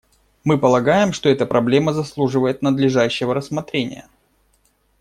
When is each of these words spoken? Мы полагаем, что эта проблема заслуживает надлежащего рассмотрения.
Мы 0.43 0.57
полагаем, 0.57 1.13
что 1.13 1.29
эта 1.29 1.45
проблема 1.45 1.93
заслуживает 1.93 2.63
надлежащего 2.63 3.35
рассмотрения. 3.35 4.07